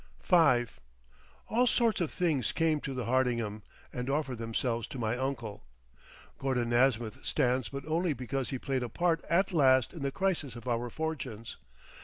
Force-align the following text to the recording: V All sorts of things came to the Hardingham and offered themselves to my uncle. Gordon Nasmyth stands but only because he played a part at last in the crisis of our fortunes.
V 0.23 0.35
All 1.47 1.67
sorts 1.67 2.01
of 2.01 2.09
things 2.09 2.51
came 2.51 2.81
to 2.81 2.95
the 2.95 3.05
Hardingham 3.05 3.61
and 3.93 4.09
offered 4.09 4.39
themselves 4.39 4.87
to 4.87 4.97
my 4.97 5.15
uncle. 5.15 5.63
Gordon 6.39 6.71
Nasmyth 6.71 7.23
stands 7.23 7.69
but 7.69 7.85
only 7.85 8.13
because 8.13 8.49
he 8.49 8.57
played 8.57 8.81
a 8.81 8.89
part 8.89 9.23
at 9.29 9.53
last 9.53 9.93
in 9.93 10.01
the 10.01 10.11
crisis 10.11 10.55
of 10.55 10.67
our 10.67 10.89
fortunes. 10.89 11.57